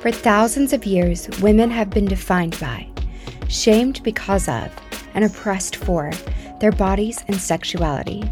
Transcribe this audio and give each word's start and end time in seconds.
For 0.00 0.12
thousands 0.12 0.72
of 0.72 0.86
years, 0.86 1.28
women 1.40 1.72
have 1.72 1.90
been 1.90 2.04
defined 2.04 2.58
by, 2.60 2.88
shamed 3.48 4.00
because 4.04 4.48
of, 4.48 4.70
and 5.14 5.24
oppressed 5.24 5.74
for 5.74 6.12
their 6.60 6.70
bodies 6.70 7.24
and 7.26 7.36
sexuality. 7.36 8.22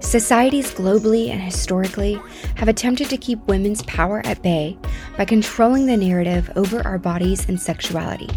Societies 0.00 0.74
globally 0.74 1.28
and 1.28 1.40
historically 1.40 2.20
have 2.56 2.66
attempted 2.66 3.08
to 3.10 3.16
keep 3.16 3.38
women's 3.46 3.82
power 3.84 4.20
at 4.24 4.42
bay 4.42 4.76
by 5.16 5.24
controlling 5.24 5.86
the 5.86 5.96
narrative 5.96 6.50
over 6.56 6.84
our 6.84 6.98
bodies 6.98 7.48
and 7.48 7.60
sexuality. 7.60 8.28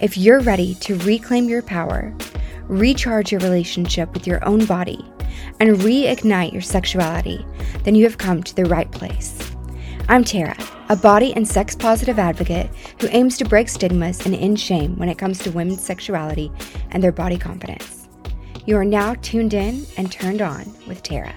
If 0.00 0.16
you're 0.16 0.40
ready 0.40 0.76
to 0.76 0.98
reclaim 1.00 1.48
your 1.48 1.62
power, 1.62 2.14
recharge 2.68 3.32
your 3.32 3.40
relationship 3.40 4.14
with 4.14 4.24
your 4.24 4.44
own 4.44 4.66
body, 4.66 5.04
and 5.58 5.76
reignite 5.78 6.52
your 6.52 6.62
sexuality, 6.62 7.44
then 7.82 7.96
you 7.96 8.04
have 8.04 8.18
come 8.18 8.44
to 8.44 8.54
the 8.54 8.66
right 8.66 8.90
place. 8.92 9.45
I'm 10.08 10.22
Tara, 10.22 10.56
a 10.88 10.94
body 10.94 11.32
and 11.34 11.46
sex 11.46 11.74
positive 11.74 12.20
advocate 12.20 12.70
who 13.00 13.08
aims 13.10 13.36
to 13.38 13.44
break 13.44 13.68
stigmas 13.68 14.24
and 14.24 14.36
end 14.36 14.60
shame 14.60 14.96
when 14.98 15.08
it 15.08 15.18
comes 15.18 15.40
to 15.40 15.50
women's 15.50 15.84
sexuality 15.84 16.52
and 16.92 17.02
their 17.02 17.10
body 17.10 17.36
confidence. 17.36 18.08
You 18.66 18.76
are 18.76 18.84
now 18.84 19.14
tuned 19.14 19.52
in 19.52 19.84
and 19.96 20.12
turned 20.12 20.42
on 20.42 20.72
with 20.86 21.02
Tara. 21.02 21.34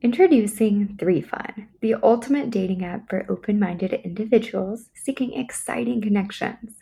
Introducing 0.00 0.96
3Fun, 0.96 1.68
the 1.82 1.96
ultimate 2.02 2.48
dating 2.48 2.82
app 2.82 3.10
for 3.10 3.26
open 3.28 3.58
minded 3.58 3.92
individuals 3.92 4.88
seeking 4.94 5.34
exciting 5.34 6.00
connections. 6.00 6.76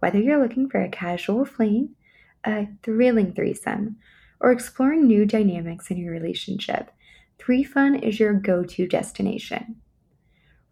Whether 0.00 0.20
you're 0.20 0.42
looking 0.42 0.68
for 0.68 0.82
a 0.82 0.90
casual 0.90 1.46
fling, 1.46 1.94
a 2.44 2.68
thrilling 2.82 3.32
threesome, 3.32 3.96
or 4.38 4.52
exploring 4.52 5.06
new 5.06 5.24
dynamics 5.24 5.90
in 5.90 5.96
your 5.96 6.12
relationship, 6.12 6.90
3Fun 7.46 8.02
is 8.02 8.18
your 8.18 8.32
go 8.32 8.64
to 8.64 8.88
destination. 8.88 9.76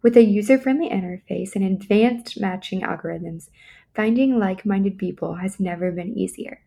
With 0.01 0.17
a 0.17 0.23
user 0.25 0.57
friendly 0.57 0.89
interface 0.89 1.55
and 1.55 1.63
advanced 1.63 2.39
matching 2.39 2.81
algorithms, 2.81 3.49
finding 3.95 4.37
like 4.37 4.65
minded 4.65 4.97
people 4.97 5.35
has 5.35 5.57
never 5.57 5.89
been 5.91 6.17
easier. 6.17 6.61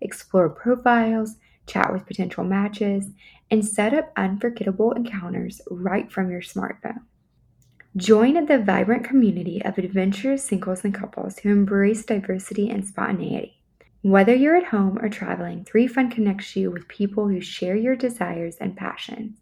Explore 0.00 0.48
profiles, 0.48 1.36
chat 1.66 1.92
with 1.92 2.06
potential 2.06 2.44
matches, 2.44 3.10
and 3.50 3.64
set 3.64 3.92
up 3.92 4.10
unforgettable 4.16 4.92
encounters 4.92 5.60
right 5.70 6.10
from 6.10 6.30
your 6.30 6.40
smartphone. 6.40 7.02
Join 7.94 8.46
the 8.46 8.58
vibrant 8.58 9.04
community 9.04 9.62
of 9.62 9.76
adventurous 9.76 10.44
singles 10.44 10.82
and 10.82 10.94
couples 10.94 11.38
who 11.38 11.50
embrace 11.50 12.04
diversity 12.06 12.70
and 12.70 12.86
spontaneity. 12.86 13.60
Whether 14.06 14.36
you're 14.36 14.54
at 14.54 14.66
home 14.66 15.00
or 15.00 15.08
traveling, 15.08 15.64
3Fun 15.64 16.12
connects 16.12 16.54
you 16.54 16.70
with 16.70 16.86
people 16.86 17.26
who 17.26 17.40
share 17.40 17.74
your 17.74 17.96
desires 17.96 18.54
and 18.60 18.76
passions. 18.76 19.38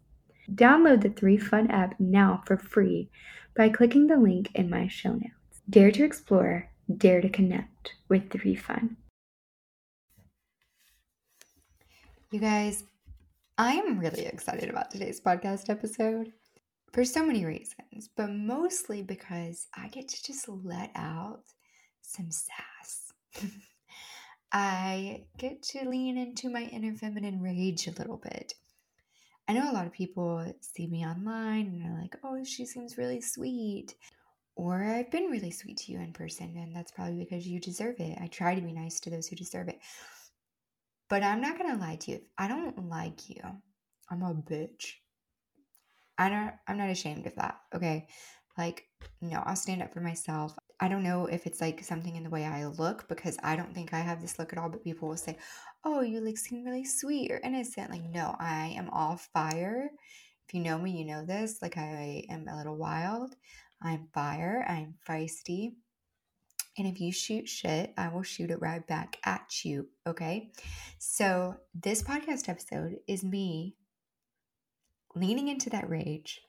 Download 0.51 1.03
the 1.03 1.09
3Fun 1.11 1.69
app 1.69 1.93
now 1.99 2.41
for 2.47 2.57
free 2.57 3.11
by 3.55 3.69
clicking 3.69 4.07
the 4.07 4.17
link 4.17 4.49
in 4.55 4.67
my 4.67 4.87
show 4.87 5.11
notes. 5.11 5.61
Dare 5.69 5.91
to 5.91 6.03
explore, 6.03 6.71
dare 6.97 7.21
to 7.21 7.29
connect 7.29 7.93
with 8.09 8.27
3Fun. 8.29 8.95
You 12.31 12.39
guys, 12.39 12.85
I 13.59 13.73
am 13.73 13.99
really 13.99 14.25
excited 14.25 14.71
about 14.71 14.89
today's 14.89 15.21
podcast 15.21 15.69
episode 15.69 16.33
for 16.91 17.05
so 17.05 17.23
many 17.23 17.45
reasons, 17.45 18.09
but 18.17 18.31
mostly 18.31 19.03
because 19.03 19.67
I 19.75 19.89
get 19.89 20.07
to 20.07 20.23
just 20.23 20.49
let 20.49 20.89
out 20.95 21.43
some 22.01 22.31
sass. 22.31 23.13
I 24.57 25.25
get 25.37 25.61
to 25.63 25.89
lean 25.89 26.17
into 26.17 26.49
my 26.49 26.61
inner 26.61 26.95
feminine 26.95 27.41
rage 27.41 27.87
a 27.87 27.91
little 27.91 28.15
bit. 28.15 28.53
I 29.49 29.53
know 29.53 29.69
a 29.69 29.73
lot 29.73 29.85
of 29.85 29.91
people 29.91 30.49
see 30.61 30.87
me 30.87 31.05
online 31.05 31.67
and 31.67 31.81
they're 31.81 32.01
like, 32.01 32.15
oh, 32.23 32.41
she 32.45 32.65
seems 32.65 32.97
really 32.97 33.19
sweet. 33.19 33.95
Or 34.55 34.81
I've 34.81 35.11
been 35.11 35.25
really 35.25 35.51
sweet 35.51 35.75
to 35.79 35.91
you 35.91 35.99
in 35.99 36.13
person, 36.13 36.55
and 36.55 36.73
that's 36.73 36.93
probably 36.93 37.17
because 37.17 37.45
you 37.45 37.59
deserve 37.59 37.99
it. 37.99 38.17
I 38.21 38.27
try 38.27 38.55
to 38.55 38.61
be 38.61 38.71
nice 38.71 39.01
to 39.01 39.09
those 39.09 39.27
who 39.27 39.35
deserve 39.35 39.67
it. 39.67 39.79
But 41.09 41.21
I'm 41.21 41.41
not 41.41 41.57
gonna 41.57 41.77
lie 41.77 41.97
to 41.97 42.11
you. 42.11 42.21
I 42.37 42.47
don't 42.47 42.87
like 42.87 43.29
you, 43.29 43.41
I'm 44.09 44.21
a 44.21 44.33
bitch. 44.33 44.93
I 46.17 46.29
don't 46.29 46.53
I'm 46.65 46.77
not 46.77 46.89
ashamed 46.89 47.27
of 47.27 47.35
that. 47.35 47.59
Okay. 47.75 48.07
Like, 48.57 48.85
no, 49.19 49.43
I'll 49.45 49.57
stand 49.57 49.83
up 49.83 49.93
for 49.93 49.99
myself. 49.99 50.57
I 50.79 50.87
don't 50.89 51.03
know 51.03 51.25
if 51.25 51.47
it's 51.47 51.61
like 51.61 51.83
something 51.83 52.15
in 52.15 52.23
the 52.23 52.29
way 52.29 52.45
I 52.45 52.65
look 52.65 53.07
because 53.07 53.37
I 53.41 53.55
don't 53.55 53.73
think 53.73 53.93
I 53.93 53.99
have 53.99 54.21
this 54.21 54.37
look 54.37 54.51
at 54.51 54.59
all, 54.59 54.69
but 54.69 54.83
people 54.83 55.07
will 55.07 55.17
say, 55.17 55.37
Oh, 55.83 56.01
you 56.01 56.19
like 56.19 56.37
seem 56.37 56.65
really 56.65 56.83
sweet 56.83 57.31
or 57.31 57.39
innocent. 57.43 57.91
Like, 57.91 58.03
no, 58.03 58.35
I 58.39 58.73
am 58.77 58.89
all 58.89 59.17
fire. 59.17 59.89
If 60.47 60.53
you 60.53 60.61
know 60.61 60.77
me, 60.77 60.91
you 60.91 61.05
know 61.05 61.25
this. 61.25 61.59
Like 61.61 61.77
I 61.77 62.25
am 62.29 62.47
a 62.47 62.57
little 62.57 62.75
wild. 62.75 63.35
I'm 63.81 64.07
fire. 64.13 64.65
I'm 64.67 64.95
feisty. 65.07 65.73
And 66.77 66.87
if 66.87 66.99
you 66.99 67.11
shoot 67.11 67.47
shit, 67.47 67.93
I 67.97 68.09
will 68.09 68.23
shoot 68.23 68.51
it 68.51 68.61
right 68.61 68.85
back 68.85 69.17
at 69.23 69.63
you. 69.63 69.87
Okay. 70.05 70.51
So, 70.99 71.55
this 71.73 72.03
podcast 72.03 72.49
episode 72.49 72.97
is 73.07 73.23
me 73.23 73.75
leaning 75.15 75.47
into 75.47 75.69
that 75.69 75.89
rage 75.89 76.41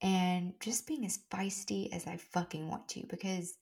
and 0.00 0.52
just 0.60 0.86
being 0.86 1.04
as 1.04 1.20
feisty 1.30 1.92
as 1.92 2.06
I 2.06 2.16
fucking 2.16 2.68
want 2.68 2.88
to 2.88 3.06
because, 3.08 3.54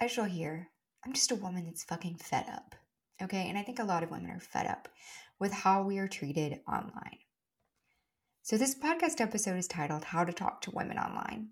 as 0.00 0.16
you'll 0.16 0.26
hear, 0.26 0.68
I'm 1.04 1.12
just 1.12 1.30
a 1.30 1.36
woman 1.36 1.66
that's 1.66 1.84
fucking 1.84 2.16
fed 2.16 2.46
up. 2.52 2.74
Okay. 3.22 3.48
And 3.48 3.56
I 3.56 3.62
think 3.62 3.78
a 3.78 3.84
lot 3.84 4.02
of 4.02 4.10
women 4.10 4.30
are 4.30 4.40
fed 4.40 4.66
up 4.66 4.88
with 5.38 5.52
how 5.52 5.82
we 5.82 5.98
are 5.98 6.08
treated 6.08 6.60
online. 6.68 7.18
So, 8.42 8.56
this 8.56 8.74
podcast 8.74 9.20
episode 9.20 9.56
is 9.56 9.66
titled 9.66 10.04
How 10.04 10.24
to 10.24 10.32
Talk 10.32 10.60
to 10.62 10.70
Women 10.70 10.98
Online. 10.98 11.48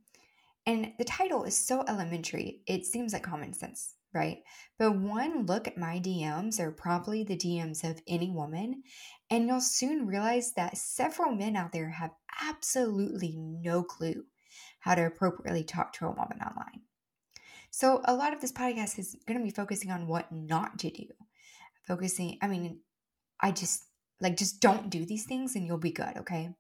And 0.67 0.93
the 0.99 1.05
title 1.05 1.45
is 1.45 1.57
so 1.57 1.85
elementary, 1.87 2.63
it 2.67 2.87
seems 2.87 3.13
like 3.13 3.23
common 3.23 3.53
sense, 3.53 3.95
right? 4.15 4.39
But 4.79 4.97
one 4.97 5.47
look 5.47 5.67
at 5.67 5.77
my 5.77 5.99
DMs 5.99 6.61
or 6.61 6.71
probably 6.71 7.25
the 7.25 7.37
DMs 7.37 7.89
of 7.89 8.01
any 8.07 8.31
woman, 8.31 8.83
and 9.31 9.47
you'll 9.47 9.61
soon 9.61 10.07
realize 10.07 10.53
that 10.55 10.79
several 10.79 11.33
men 11.33 11.57
out 11.57 11.73
there 11.73 11.91
have 11.91 12.13
absolutely 12.41 13.35
no 13.37 13.83
clue 13.83 14.25
how 14.81 14.95
to 14.95 15.07
appropriately 15.07 15.65
talk 15.65 15.93
to 15.95 16.07
a 16.07 16.11
woman 16.11 16.39
online. 16.41 16.83
So, 17.71 18.03
a 18.05 18.15
lot 18.15 18.33
of 18.33 18.41
this 18.41 18.53
podcast 18.53 18.99
is 18.99 19.17
going 19.27 19.39
to 19.39 19.45
be 19.45 19.51
focusing 19.51 19.91
on 19.91 20.07
what 20.07 20.31
not 20.31 20.79
to 20.81 20.91
do. 20.91 21.07
Focusing, 21.89 22.39
I 22.41 22.47
mean, 22.47 22.81
I 23.41 23.51
just 23.51 23.83
like, 24.21 24.37
just 24.37 24.61
don't 24.61 24.91
do 24.91 25.05
these 25.05 25.25
things 25.25 25.57
and 25.57 25.67
you'll 25.67 25.79
be 25.79 25.91
good, 25.91 26.17
okay? 26.19 26.51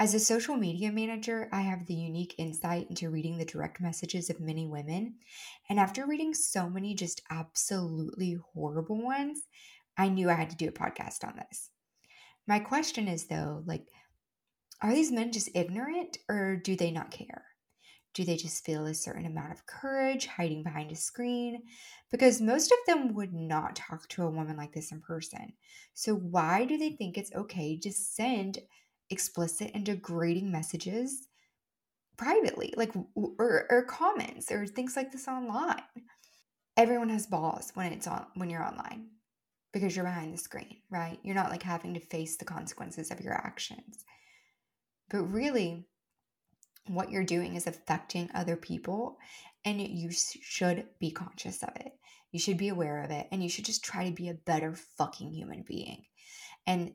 As 0.00 0.14
a 0.14 0.20
social 0.20 0.56
media 0.56 0.92
manager, 0.92 1.48
I 1.50 1.62
have 1.62 1.86
the 1.86 1.94
unique 1.94 2.36
insight 2.38 2.86
into 2.88 3.10
reading 3.10 3.36
the 3.36 3.44
direct 3.44 3.80
messages 3.80 4.30
of 4.30 4.38
many 4.38 4.64
women. 4.64 5.16
And 5.68 5.80
after 5.80 6.06
reading 6.06 6.34
so 6.34 6.70
many 6.70 6.94
just 6.94 7.20
absolutely 7.30 8.38
horrible 8.54 9.02
ones, 9.02 9.42
I 9.96 10.08
knew 10.08 10.30
I 10.30 10.34
had 10.34 10.50
to 10.50 10.56
do 10.56 10.68
a 10.68 10.72
podcast 10.72 11.24
on 11.24 11.34
this. 11.34 11.70
My 12.46 12.60
question 12.60 13.08
is 13.08 13.26
though, 13.26 13.64
like, 13.66 13.88
are 14.80 14.94
these 14.94 15.10
men 15.10 15.32
just 15.32 15.50
ignorant 15.56 16.18
or 16.28 16.54
do 16.54 16.76
they 16.76 16.92
not 16.92 17.10
care? 17.10 17.44
Do 18.14 18.24
they 18.24 18.36
just 18.36 18.64
feel 18.64 18.86
a 18.86 18.94
certain 18.94 19.26
amount 19.26 19.50
of 19.50 19.66
courage 19.66 20.26
hiding 20.26 20.62
behind 20.62 20.92
a 20.92 20.96
screen? 20.96 21.64
Because 22.12 22.40
most 22.40 22.70
of 22.70 22.78
them 22.86 23.14
would 23.14 23.34
not 23.34 23.74
talk 23.74 24.08
to 24.10 24.22
a 24.22 24.30
woman 24.30 24.56
like 24.56 24.72
this 24.72 24.92
in 24.92 25.00
person. 25.00 25.54
So, 25.94 26.14
why 26.14 26.66
do 26.66 26.78
they 26.78 26.90
think 26.90 27.18
it's 27.18 27.34
okay 27.34 27.76
to 27.80 27.92
send 27.92 28.58
explicit 29.10 29.70
and 29.74 29.84
degrading 29.84 30.50
messages 30.50 31.28
privately, 32.16 32.74
like 32.76 32.92
or, 33.14 33.66
or 33.70 33.84
comments 33.84 34.50
or 34.50 34.66
things 34.66 34.96
like 34.96 35.12
this 35.12 35.28
online. 35.28 35.82
Everyone 36.76 37.08
has 37.08 37.26
balls 37.26 37.70
when 37.74 37.92
it's 37.92 38.06
on 38.06 38.26
when 38.34 38.50
you're 38.50 38.64
online 38.64 39.08
because 39.72 39.94
you're 39.94 40.04
behind 40.04 40.32
the 40.32 40.38
screen, 40.38 40.78
right? 40.90 41.18
You're 41.22 41.34
not 41.34 41.50
like 41.50 41.62
having 41.62 41.94
to 41.94 42.00
face 42.00 42.36
the 42.36 42.44
consequences 42.44 43.10
of 43.10 43.20
your 43.20 43.34
actions. 43.34 44.04
But 45.10 45.22
really, 45.22 45.86
what 46.86 47.10
you're 47.10 47.24
doing 47.24 47.56
is 47.56 47.66
affecting 47.66 48.30
other 48.34 48.56
people, 48.56 49.18
and 49.64 49.80
you 49.80 50.10
should 50.10 50.86
be 50.98 51.10
conscious 51.10 51.62
of 51.62 51.70
it. 51.76 51.92
You 52.32 52.38
should 52.38 52.58
be 52.58 52.68
aware 52.68 53.02
of 53.02 53.10
it, 53.10 53.26
and 53.32 53.42
you 53.42 53.48
should 53.48 53.64
just 53.64 53.84
try 53.84 54.08
to 54.08 54.14
be 54.14 54.28
a 54.28 54.34
better 54.34 54.74
fucking 54.74 55.32
human 55.32 55.64
being. 55.66 56.04
And 56.66 56.94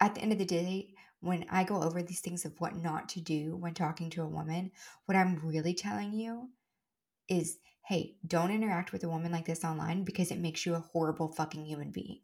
at 0.00 0.14
the 0.14 0.20
end 0.20 0.32
of 0.32 0.38
the 0.38 0.44
day, 0.44 0.94
when 1.24 1.46
I 1.50 1.64
go 1.64 1.82
over 1.82 2.02
these 2.02 2.20
things 2.20 2.44
of 2.44 2.60
what 2.60 2.76
not 2.76 3.08
to 3.10 3.20
do 3.20 3.56
when 3.56 3.74
talking 3.74 4.10
to 4.10 4.22
a 4.22 4.28
woman, 4.28 4.70
what 5.06 5.16
I'm 5.16 5.40
really 5.42 5.74
telling 5.74 6.12
you 6.12 6.50
is 7.28 7.58
hey, 7.86 8.16
don't 8.26 8.50
interact 8.50 8.92
with 8.92 9.04
a 9.04 9.08
woman 9.08 9.30
like 9.30 9.44
this 9.44 9.64
online 9.64 10.04
because 10.04 10.30
it 10.30 10.38
makes 10.38 10.64
you 10.64 10.74
a 10.74 10.80
horrible 10.80 11.28
fucking 11.28 11.66
human 11.66 11.90
being. 11.90 12.20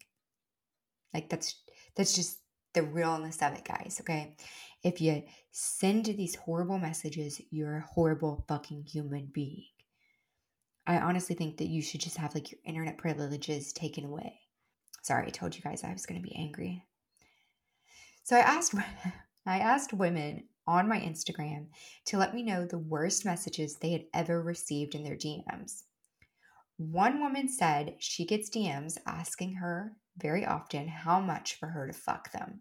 Like 1.12 1.29
that's 1.29 1.55
that's 1.97 2.14
just 2.14 2.38
the 2.73 2.82
realness 2.82 3.43
of 3.43 3.52
it, 3.52 3.64
guys, 3.64 3.99
okay? 4.00 4.37
If 4.82 5.00
you 5.00 5.23
send 5.50 6.06
these 6.06 6.37
horrible 6.37 6.79
messages, 6.79 7.41
you're 7.50 7.79
a 7.79 7.87
horrible 7.94 8.44
fucking 8.49 8.85
human 8.85 9.26
being. 9.32 9.67
I 10.87 10.99
honestly 10.99 11.35
think 11.35 11.58
that 11.58 11.69
you 11.69 11.82
should 11.82 12.00
just 12.00 12.17
have 12.17 12.35
like 12.35 12.50
your 12.50 12.61
internet 12.64 12.96
privileges 12.96 13.73
taken 13.73 14.05
away. 14.05 14.41
Sorry, 15.03 15.26
I 15.26 15.31
told 15.31 15.55
you 15.55 15.62
guys 15.62 15.85
I 15.85 15.93
was 15.93 16.06
going 16.06 16.20
to 16.20 16.26
be 16.26 16.35
angry. 16.37 16.82
So 18.31 18.37
I 18.37 18.43
asked 18.43 18.77
I 19.44 19.59
asked 19.59 19.93
women 19.93 20.44
on 20.65 20.88
my 20.88 21.00
Instagram 21.00 21.67
to 22.05 22.17
let 22.17 22.32
me 22.32 22.44
know 22.44 22.65
the 22.65 22.79
worst 22.79 23.25
messages 23.25 23.75
they 23.75 23.91
had 23.91 24.05
ever 24.15 24.41
received 24.41 24.94
in 24.94 25.03
their 25.03 25.17
DMs. 25.17 25.82
One 26.77 27.19
woman 27.19 27.49
said 27.49 27.97
she 27.99 28.25
gets 28.25 28.49
DMs 28.49 28.99
asking 29.05 29.55
her 29.55 29.97
very 30.17 30.47
often 30.47 30.87
how 30.87 31.19
much 31.19 31.59
for 31.59 31.71
her 31.71 31.88
to 31.88 31.93
fuck 31.93 32.31
them. 32.31 32.61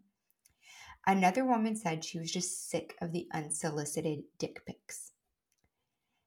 Another 1.06 1.46
woman 1.46 1.76
said 1.76 2.04
she 2.04 2.18
was 2.18 2.32
just 2.32 2.72
sick 2.72 2.96
of 3.00 3.12
the 3.12 3.28
unsolicited 3.32 4.24
dick 4.40 4.66
pics. 4.66 5.12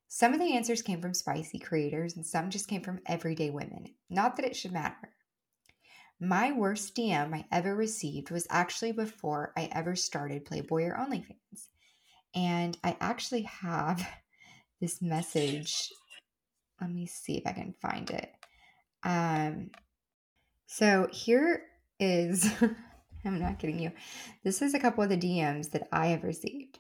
Some 0.07 0.35
of 0.35 0.39
the 0.39 0.55
answers 0.55 0.83
came 0.83 1.03
from 1.03 1.15
spicy 1.15 1.59
creators 1.59 2.15
and 2.15 2.25
some 2.25 2.49
just 2.49 2.69
came 2.69 2.83
from 2.83 3.01
everyday 3.07 3.51
women. 3.51 3.87
Not 4.09 4.37
that 4.37 4.47
it 4.47 4.55
should 4.55 4.73
matter. 4.73 5.13
My 6.25 6.53
worst 6.53 6.95
DM 6.95 7.35
I 7.35 7.45
ever 7.51 7.75
received 7.75 8.31
was 8.31 8.47
actually 8.49 8.93
before 8.93 9.53
I 9.57 9.69
ever 9.73 9.97
started 9.97 10.45
Playboy 10.45 10.85
or 10.85 10.97
OnlyFans. 10.97 11.67
And 12.33 12.79
I 12.85 12.97
actually 13.01 13.43
have 13.43 14.09
this 14.81 15.03
message 15.03 15.91
let 16.83 16.91
me 16.91 17.07
see 17.07 17.39
if 17.39 17.47
I 17.47 17.53
can 17.53 17.75
find 17.81 18.11
it. 18.11 18.31
Um, 19.05 19.71
so 20.67 21.09
here 21.13 21.63
is, 22.01 22.53
I'm 23.25 23.39
not 23.39 23.61
kidding 23.61 23.79
you. 23.79 23.93
This 24.43 24.63
is 24.63 24.75
a 24.75 24.81
couple 24.81 25.05
of 25.05 25.11
the 25.11 25.17
DMs 25.17 25.71
that 25.71 25.87
I 25.93 26.09
have 26.09 26.25
received. 26.25 26.79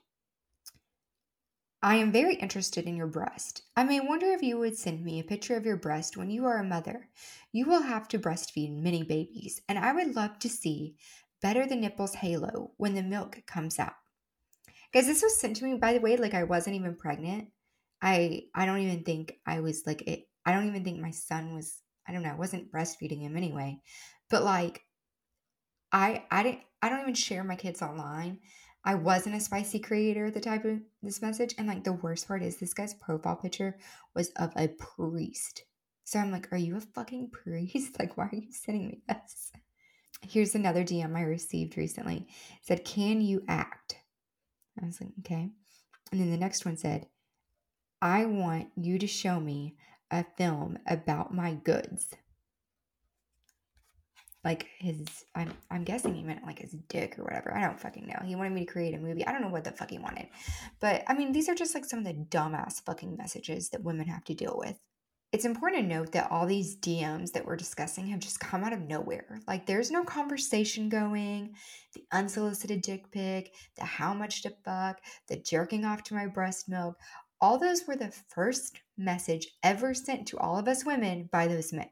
I 1.83 1.97
am 1.97 2.13
very 2.13 2.37
interested 2.37 2.87
in 2.87 2.97
your 2.97 3.09
breast. 3.09 3.63
I 3.77 3.83
may 3.85 3.99
wonder 4.01 4.27
if 4.27 4.43
you 4.43 4.59
would 4.59 4.79
send 4.79 5.05
me 5.05 5.19
a 5.19 5.25
picture 5.25 5.57
of 5.57 5.67
your 5.67 5.77
breast 5.77 6.17
when 6.17 6.31
you 6.31 6.45
are 6.47 6.59
a 6.59 6.65
mother. 6.65 7.09
You 7.51 7.67
will 7.67 7.83
have 7.83 8.07
to 8.09 8.19
breastfeed 8.19 8.81
many 8.81 9.03
babies, 9.03 9.61
and 9.69 9.79
I 9.79 9.93
would 9.93 10.15
love 10.15 10.39
to 10.41 10.49
see 10.49 10.97
better 11.41 11.67
the 11.67 11.75
nipples 11.77 12.15
halo 12.15 12.73
when 12.77 12.95
the 12.95 13.03
milk 13.03 13.43
comes 13.47 13.79
out. 13.81 13.95
Guys, 14.93 15.07
this 15.07 15.23
was 15.23 15.41
sent 15.41 15.57
to 15.57 15.65
me, 15.65 15.75
by 15.79 15.93
the 15.95 16.01
way, 16.01 16.17
like 16.17 16.35
I 16.35 16.45
wasn't 16.45 16.77
even 16.77 16.97
pregnant. 16.97 17.51
I 18.01 18.45
I 18.55 18.67
don't 18.67 18.81
even 18.81 19.05
think 19.05 19.41
I 19.47 19.61
was 19.61 19.85
like 19.87 20.03
it, 20.03 20.29
I 20.47 20.53
don't 20.53 20.69
even 20.69 20.85
think 20.85 21.01
my 21.01 21.11
son 21.11 21.55
was 21.55 21.83
I 22.07 22.13
don't 22.13 22.23
know, 22.23 22.31
I 22.31 22.37
wasn't 22.37 22.73
breastfeeding 22.73 23.21
him 23.23 23.37
anyway. 23.37 23.81
But 24.31 24.45
like 24.45 24.87
I 25.93 26.25
I 26.31 26.43
didn't 26.43 26.63
I 26.81 26.89
don't 26.89 27.01
even 27.01 27.15
share 27.15 27.45
my 27.45 27.57
kids 27.57 27.83
online. 27.83 28.41
I 28.85 28.95
wasn't 28.97 29.37
a 29.37 29.41
spicy 29.41 29.79
creator 29.79 30.27
at 30.27 30.35
the 30.35 30.41
type 30.41 30.65
of 30.65 30.81
this 31.03 31.23
message. 31.23 31.55
And 31.57 31.69
like 31.69 31.85
the 31.85 31.93
worst 31.93 32.27
part 32.27 32.43
is 32.43 32.57
this 32.57 32.75
guy's 32.75 32.95
profile 32.95 33.37
picture 33.37 33.79
was 34.15 34.31
of 34.31 34.53
a 34.57 34.69
priest. 34.69 35.65
So 36.05 36.19
I'm 36.19 36.33
like, 36.33 36.53
are 36.53 36.59
you 36.59 36.77
a 36.77 36.81
fucking 36.81 37.31
priest? 37.31 37.97
Like, 37.99 38.17
why 38.17 38.25
are 38.25 38.37
you 38.37 38.53
sending 38.53 38.89
me 38.89 39.03
this? 39.09 39.53
Here's 40.29 40.55
another 40.55 40.85
DM 40.85 41.17
I 41.17 41.23
received 41.23 41.77
recently. 41.77 42.27
It 42.27 42.27
said, 42.63 42.85
Can 42.85 43.21
you 43.21 43.43
act? 43.49 43.97
I 44.81 44.87
was 44.87 45.01
like, 45.01 45.11
okay. 45.21 45.51
And 46.11 46.21
then 46.21 46.31
the 46.31 46.37
next 46.37 46.65
one 46.65 46.77
said, 46.77 47.07
I 48.01 48.25
want 48.25 48.69
you 48.77 48.99
to 48.99 49.07
show 49.07 49.41
me 49.41 49.77
a 50.11 50.25
film 50.37 50.79
about 50.87 51.35
my 51.35 51.55
goods. 51.55 52.15
Like 54.45 54.67
his, 54.79 55.07
I'm, 55.35 55.53
I'm 55.71 55.85
guessing 55.85 56.15
he 56.15 56.23
meant 56.25 56.45
like 56.45 56.59
his 56.59 56.75
dick 56.89 57.19
or 57.19 57.25
whatever. 57.25 57.55
I 57.55 57.61
don't 57.61 57.79
fucking 57.79 58.07
know. 58.07 58.27
He 58.27 58.35
wanted 58.35 58.53
me 58.53 58.65
to 58.65 58.73
create 58.73 58.95
a 58.95 58.99
movie. 58.99 59.25
I 59.25 59.33
don't 59.33 59.43
know 59.43 59.49
what 59.49 59.65
the 59.65 59.71
fuck 59.71 59.91
he 59.91 59.99
wanted. 59.99 60.27
But 60.81 61.05
I 61.07 61.15
mean, 61.15 61.33
these 61.33 61.49
are 61.49 61.55
just 61.55 61.75
like 61.75 61.85
some 61.85 62.01
of 62.01 62.05
the 62.05 62.15
dumbass 62.15 62.83
fucking 62.85 63.17
messages 63.17 63.71
that 63.71 63.85
women 63.85 64.09
have 64.09 64.25
to 64.25 64.35
deal 64.35 64.55
with. 64.57 64.79
It's 65.33 65.47
important 65.47 65.83
to 65.83 65.95
note 65.95 66.13
that 66.13 66.31
all 66.31 66.45
these 66.45 66.77
DMs 66.77 67.33
that 67.33 67.47
we're 67.47 67.57
discussing 67.57 68.09
have 68.09 68.21
just 68.21 68.39
come 68.39 68.63
out 68.63 68.75
of 68.75 68.83
nowhere. 68.83 69.41
Like, 69.49 69.65
there's 69.65 69.91
no 69.91 70.05
conversation 70.05 70.91
going. 70.91 71.55
The 71.95 72.05
unsolicited 72.13 72.83
dick 72.83 73.11
pic, 73.11 73.55
the 73.79 73.85
how 73.85 74.13
much 74.13 74.43
to 74.43 74.53
fuck, 74.63 75.01
the 75.29 75.37
jerking 75.39 75.87
off 75.87 76.03
to 76.05 76.15
my 76.15 76.27
breast 76.27 76.69
milk, 76.69 76.97
all 77.41 77.59
those 77.59 77.87
were 77.89 77.97
the 77.97 78.13
first 78.29 78.83
message 78.99 79.49
ever 79.63 79.95
sent 79.95 80.29
to 80.29 80.39
all 80.39 80.59
of 80.59 80.69
us 80.69 80.85
women 80.85 81.31
by 81.33 81.47
those 81.47 81.73
men. 81.73 81.89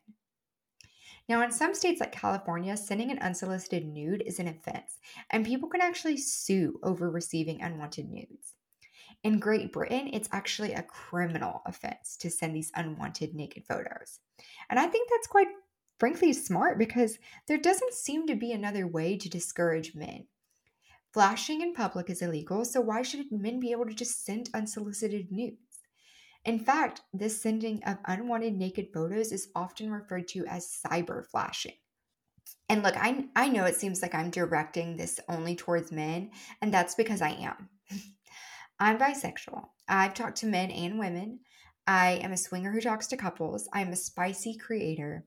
Now, 1.31 1.45
in 1.45 1.53
some 1.53 1.77
states 1.77 2.01
like 2.01 2.11
California, 2.11 2.77
sending 2.77 3.13
an 3.13 3.21
unsolicited 3.21 3.87
nude 3.87 4.25
is 4.27 4.41
an 4.41 4.49
offense, 4.49 4.99
and 5.31 5.47
people 5.47 5.69
can 5.69 5.81
actually 5.81 6.17
sue 6.17 6.81
over 6.83 7.09
receiving 7.09 7.63
unwanted 7.63 8.11
nudes. 8.11 8.55
In 9.23 9.39
Great 9.39 9.73
Britain, 9.73 10.11
it's 10.13 10.29
actually 10.33 10.73
a 10.73 10.83
criminal 10.83 11.63
offense 11.67 12.17
to 12.17 12.31
send 12.31 12.57
these 12.57 12.73
unwanted 12.75 13.33
naked 13.33 13.65
photos. 13.65 14.19
And 14.71 14.81
I 14.81 14.89
think 14.89 15.09
that's 15.09 15.29
quite 15.29 15.47
frankly 16.01 16.33
smart 16.33 16.81
because 16.81 17.17
there 17.47 17.59
doesn't 17.59 17.95
seem 17.95 18.27
to 18.27 18.35
be 18.35 18.51
another 18.51 18.89
way 18.89 19.17
to 19.17 19.29
discourage 19.29 19.95
men. 19.95 20.27
Flashing 21.13 21.61
in 21.61 21.75
public 21.75 22.11
is 22.11 22.23
illegal, 22.23 22.65
so 22.65 22.81
why 22.81 23.03
should 23.03 23.31
men 23.31 23.61
be 23.61 23.71
able 23.71 23.87
to 23.87 23.95
just 23.95 24.25
send 24.25 24.51
unsolicited 24.53 25.31
nudes? 25.31 25.70
In 26.45 26.59
fact, 26.59 27.03
this 27.13 27.41
sending 27.41 27.83
of 27.85 27.99
unwanted 28.07 28.57
naked 28.57 28.89
photos 28.95 29.31
is 29.31 29.49
often 29.55 29.91
referred 29.91 30.29
to 30.29 30.47
as 30.47 30.81
cyber 30.87 31.25
flashing. 31.25 31.75
And 32.69 32.83
look, 32.83 32.97
I, 32.97 33.27
I 33.37 33.49
know 33.49 33.65
it 33.65 33.77
seems 33.77 34.01
like 34.01 34.15
I'm 34.15 34.31
directing 34.31 34.97
this 34.97 35.21
only 35.29 35.55
towards 35.57 35.93
men, 35.93 36.31
and 36.63 36.73
that's 36.73 36.95
because 36.95 37.21
I 37.21 37.31
am. 37.31 37.69
I'm 38.81 38.99
bisexual. 38.99 39.67
I've 39.89 40.15
talked 40.15 40.39
to 40.39 40.47
men 40.47 40.71
and 40.71 40.99
women. 40.99 41.41
I 41.87 42.21
am 42.23 42.33
a 42.33 42.37
swinger 42.37 42.73
who 42.73 42.81
talks 42.81 43.09
to 43.09 43.17
couples. 43.17 43.69
I'm 43.73 43.93
a 43.93 43.97
spicy 43.97 44.57
creator. 44.57 45.27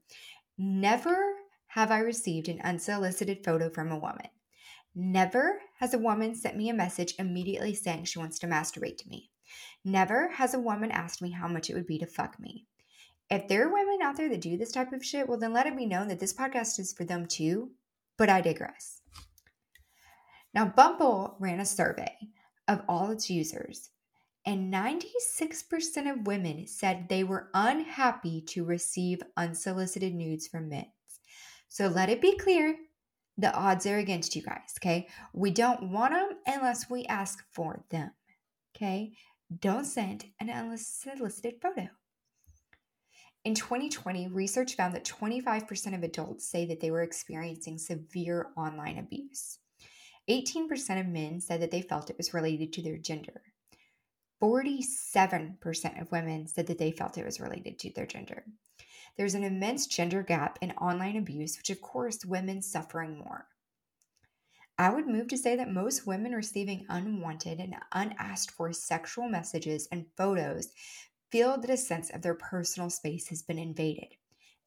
Never 0.57 1.35
have 1.67 1.91
I 1.91 1.99
received 1.99 2.47
an 2.47 2.61
unsolicited 2.63 3.43
photo 3.43 3.69
from 3.69 3.91
a 3.91 3.99
woman. 3.99 4.29
Never 4.95 5.59
has 5.79 5.93
a 5.93 5.99
woman 5.99 6.35
sent 6.35 6.55
me 6.55 6.69
a 6.69 6.73
message 6.73 7.15
immediately 7.19 7.75
saying 7.75 8.05
she 8.05 8.19
wants 8.19 8.39
to 8.39 8.47
masturbate 8.47 8.97
to 8.99 9.09
me. 9.09 9.31
Never 9.85 10.29
has 10.29 10.53
a 10.53 10.59
woman 10.59 10.91
asked 10.91 11.21
me 11.21 11.31
how 11.31 11.47
much 11.47 11.69
it 11.69 11.73
would 11.73 11.87
be 11.87 11.99
to 11.99 12.05
fuck 12.05 12.39
me. 12.39 12.65
If 13.29 13.47
there 13.47 13.67
are 13.67 13.73
women 13.73 13.99
out 14.03 14.17
there 14.17 14.29
that 14.29 14.41
do 14.41 14.57
this 14.57 14.71
type 14.71 14.93
of 14.93 15.03
shit, 15.03 15.27
well, 15.27 15.39
then 15.39 15.53
let 15.53 15.65
it 15.65 15.75
be 15.77 15.85
known 15.85 16.07
that 16.09 16.19
this 16.19 16.33
podcast 16.33 16.79
is 16.79 16.93
for 16.93 17.03
them 17.03 17.25
too, 17.25 17.71
but 18.17 18.29
I 18.29 18.41
digress. 18.41 19.01
Now, 20.53 20.65
Bumble 20.65 21.35
ran 21.39 21.59
a 21.59 21.65
survey 21.65 22.15
of 22.67 22.81
all 22.87 23.09
its 23.11 23.29
users, 23.29 23.89
and 24.45 24.71
96% 24.71 26.11
of 26.11 26.27
women 26.27 26.67
said 26.67 27.07
they 27.09 27.23
were 27.23 27.49
unhappy 27.53 28.41
to 28.49 28.65
receive 28.65 29.23
unsolicited 29.35 30.13
nudes 30.13 30.47
from 30.47 30.69
men. 30.69 30.85
So 31.69 31.87
let 31.87 32.09
it 32.09 32.21
be 32.21 32.37
clear 32.37 32.75
the 33.37 33.53
odds 33.53 33.87
are 33.87 33.97
against 33.97 34.35
you 34.35 34.43
guys, 34.43 34.75
okay? 34.79 35.07
We 35.33 35.49
don't 35.49 35.89
want 35.89 36.13
them 36.13 36.37
unless 36.45 36.89
we 36.89 37.05
ask 37.05 37.43
for 37.51 37.83
them, 37.89 38.11
okay? 38.75 39.13
Don't 39.59 39.85
send 39.85 40.25
an 40.39 40.49
unsolicited 40.49 41.55
photo. 41.61 41.89
In 43.45 43.55
2020, 43.55 44.27
research 44.29 44.75
found 44.75 44.95
that 44.95 45.03
25% 45.03 45.95
of 45.95 46.03
adults 46.03 46.47
say 46.47 46.65
that 46.65 46.79
they 46.79 46.91
were 46.91 47.01
experiencing 47.01 47.77
severe 47.77 48.47
online 48.55 48.97
abuse. 48.97 49.59
18% 50.29 50.99
of 50.99 51.07
men 51.07 51.41
said 51.41 51.61
that 51.61 51.71
they 51.71 51.81
felt 51.81 52.09
it 52.09 52.17
was 52.17 52.33
related 52.33 52.71
to 52.73 52.81
their 52.81 52.97
gender. 52.97 53.41
47% 54.41 56.01
of 56.01 56.11
women 56.11 56.47
said 56.47 56.67
that 56.67 56.77
they 56.77 56.91
felt 56.91 57.17
it 57.17 57.25
was 57.25 57.39
related 57.39 57.79
to 57.79 57.91
their 57.93 58.05
gender. 58.05 58.45
There's 59.17 59.35
an 59.35 59.43
immense 59.43 59.87
gender 59.87 60.23
gap 60.23 60.57
in 60.61 60.71
online 60.71 61.17
abuse, 61.17 61.57
which 61.57 61.69
of 61.69 61.81
course 61.81 62.25
women 62.25 62.61
suffering 62.61 63.17
more. 63.17 63.47
I 64.77 64.89
would 64.89 65.07
move 65.07 65.27
to 65.27 65.37
say 65.37 65.55
that 65.55 65.71
most 65.71 66.07
women 66.07 66.33
receiving 66.33 66.85
unwanted 66.89 67.59
and 67.59 67.75
unasked 67.91 68.51
for 68.51 68.73
sexual 68.73 69.29
messages 69.29 69.87
and 69.91 70.07
photos 70.17 70.69
feel 71.29 71.59
that 71.59 71.69
a 71.69 71.77
sense 71.77 72.09
of 72.09 72.21
their 72.21 72.33
personal 72.33 72.89
space 72.89 73.27
has 73.27 73.43
been 73.43 73.59
invaded. 73.59 74.15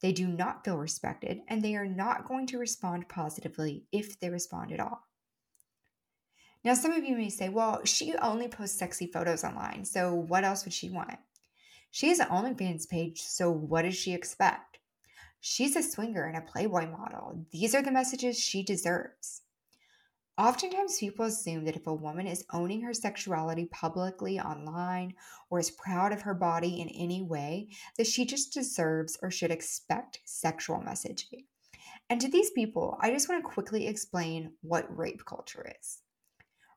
They 0.01 0.13
do 0.13 0.27
not 0.27 0.63
feel 0.63 0.77
respected 0.77 1.41
and 1.47 1.61
they 1.61 1.75
are 1.75 1.87
not 1.87 2.27
going 2.27 2.47
to 2.47 2.57
respond 2.57 3.09
positively 3.09 3.83
if 3.91 4.19
they 4.19 4.29
respond 4.29 4.71
at 4.71 4.79
all. 4.79 5.07
Now, 6.63 6.73
some 6.73 6.91
of 6.91 7.03
you 7.03 7.15
may 7.15 7.29
say, 7.29 7.49
well, 7.49 7.81
she 7.85 8.15
only 8.15 8.47
posts 8.47 8.79
sexy 8.79 9.07
photos 9.07 9.43
online, 9.43 9.85
so 9.85 10.13
what 10.13 10.43
else 10.43 10.65
would 10.65 10.73
she 10.73 10.89
want? 10.89 11.17
She 11.91 12.09
has 12.09 12.19
an 12.19 12.27
OnlyFans 12.27 12.89
page, 12.89 13.21
so 13.21 13.49
what 13.49 13.83
does 13.83 13.95
she 13.95 14.13
expect? 14.13 14.79
She's 15.39 15.75
a 15.75 15.83
swinger 15.83 16.25
and 16.25 16.35
a 16.35 16.41
Playboy 16.41 16.89
model. 16.89 17.45
These 17.51 17.73
are 17.75 17.81
the 17.81 17.91
messages 17.91 18.39
she 18.39 18.63
deserves. 18.63 19.43
Oftentimes, 20.37 20.99
people 20.99 21.25
assume 21.25 21.65
that 21.65 21.75
if 21.75 21.87
a 21.87 21.93
woman 21.93 22.27
is 22.27 22.45
owning 22.53 22.81
her 22.81 22.93
sexuality 22.93 23.65
publicly 23.65 24.39
online 24.39 25.15
or 25.49 25.57
is 25.57 25.71
proud 25.71 26.13
of 26.13 26.21
her 26.21 26.35
body 26.35 26.79
in 26.79 26.89
any 26.89 27.23
way, 27.23 27.69
that 27.97 28.05
she 28.05 28.23
just 28.23 28.53
deserves 28.53 29.17
or 29.23 29.31
should 29.31 29.49
expect 29.49 30.19
sexual 30.25 30.77
messaging. 30.77 31.45
And 32.09 32.21
to 32.21 32.29
these 32.29 32.51
people, 32.51 32.99
I 33.01 33.09
just 33.09 33.27
want 33.27 33.43
to 33.43 33.49
quickly 33.49 33.87
explain 33.87 34.51
what 34.61 34.95
rape 34.95 35.25
culture 35.25 35.65
is. 35.79 36.01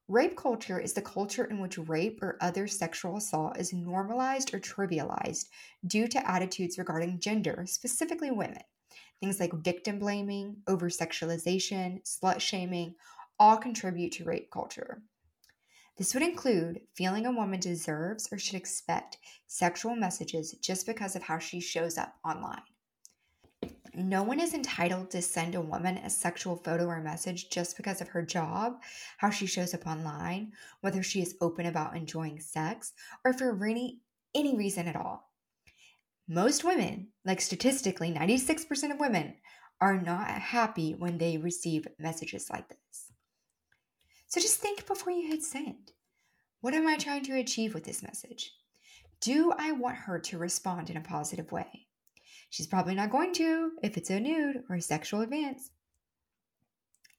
Rape 0.09 0.37
culture 0.37 0.81
is 0.81 0.95
the 0.95 1.03
culture 1.03 1.45
in 1.45 1.61
which 1.61 1.79
rape 1.79 2.21
or 2.23 2.39
other 2.41 2.67
sexual 2.67 3.19
assault 3.19 3.59
is 3.59 3.75
normalized 3.75 4.55
or 4.55 4.59
trivialized 4.59 5.51
due 5.87 6.09
to 6.09 6.29
attitudes 6.29 6.79
regarding 6.79 7.21
gender, 7.21 7.65
specifically 7.67 8.31
women. 8.31 8.63
Things 9.21 9.39
like 9.39 9.53
victim 9.53 9.99
blaming, 9.99 10.57
over 10.67 10.89
sexualization, 10.89 12.03
slut 12.03 12.41
shaming 12.41 12.95
all 13.41 13.57
contribute 13.57 14.13
to 14.13 14.25
rape 14.25 14.51
culture. 14.51 15.03
This 15.97 16.15
would 16.15 16.23
include 16.23 16.83
feeling 16.95 17.27
a 17.27 17.33
woman 17.33 17.59
deserves 17.59 18.29
or 18.31 18.39
should 18.39 18.55
expect 18.55 19.19
sexual 19.47 19.97
messages 19.97 20.53
just 20.63 20.87
because 20.87 21.17
of 21.17 21.23
how 21.23 21.39
she 21.39 21.61
shows 21.61 21.99
up 21.99 22.15
online. 22.25 22.63
No 23.95 24.23
one 24.23 24.41
is 24.41 24.55
entitled 24.55 25.11
to 25.11 25.21
send 25.21 25.55
a 25.55 25.61
woman 25.61 25.99
a 25.99 26.11
sexual 26.11 26.57
photo 26.57 26.87
or 26.87 27.01
message 27.01 27.51
just 27.51 27.77
because 27.77 28.01
of 28.01 28.09
her 28.09 28.23
job, 28.23 28.81
how 29.19 29.31
she 29.31 29.47
shows 29.47 29.75
up 29.75 29.87
online, 29.87 30.53
whether 30.81 31.03
she 31.03 31.21
is 31.21 31.37
open 31.41 31.67
about 31.67 31.97
enjoying 31.97 32.41
sex, 32.41 32.93
or 33.25 33.33
for 33.33 33.67
any, 33.67 34.01
any 34.35 34.57
reason 34.57 34.87
at 34.87 34.97
all. 34.97 35.31
Most 36.29 36.63
women, 36.63 37.09
like 37.25 37.41
statistically 37.41 38.13
96% 38.13 38.93
of 38.93 39.01
women, 39.01 39.35
are 39.81 40.01
not 40.01 40.29
happy 40.29 40.95
when 40.95 41.19
they 41.19 41.39
receive 41.39 41.89
messages 41.99 42.49
like 42.49 42.69
this. 42.69 43.10
So 44.31 44.41
just 44.41 44.61
think 44.61 44.87
before 44.87 45.13
you 45.13 45.27
hit 45.27 45.43
send. 45.43 45.91
What 46.61 46.73
am 46.73 46.87
I 46.87 46.97
trying 46.97 47.25
to 47.25 47.37
achieve 47.37 47.75
with 47.75 47.83
this 47.83 48.01
message? 48.01 48.53
Do 49.21 49.53
I 49.59 49.73
want 49.73 49.97
her 49.97 50.21
to 50.21 50.39
respond 50.39 50.89
in 50.89 50.97
a 50.97 51.01
positive 51.01 51.51
way? 51.51 51.89
She's 52.49 52.69
probably 52.69 52.95
not 52.95 53.11
going 53.11 53.33
to 53.35 53.73
if 53.83 53.97
it's 53.97 54.09
a 54.09 54.21
nude 54.21 54.63
or 54.69 54.77
a 54.77 54.81
sexual 54.81 55.23
advance. 55.23 55.73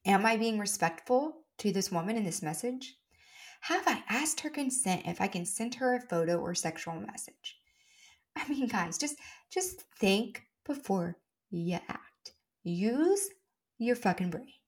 Am 0.06 0.24
I 0.24 0.38
being 0.38 0.58
respectful 0.58 1.42
to 1.58 1.70
this 1.70 1.92
woman 1.92 2.16
in 2.16 2.24
this 2.24 2.40
message? 2.40 2.96
Have 3.60 3.86
I 3.86 4.02
asked 4.08 4.40
her 4.40 4.50
consent 4.50 5.02
if 5.04 5.20
I 5.20 5.28
can 5.28 5.44
send 5.44 5.74
her 5.74 5.94
a 5.94 6.00
photo 6.00 6.38
or 6.38 6.54
sexual 6.54 6.94
message? 6.94 7.58
I 8.34 8.48
mean, 8.48 8.68
guys, 8.68 8.96
just 8.96 9.16
just 9.50 9.82
think 9.98 10.44
before 10.64 11.18
you 11.50 11.78
act. 11.88 12.32
Use 12.64 13.28
your 13.76 13.96
fucking 13.96 14.30
brain. 14.30 14.61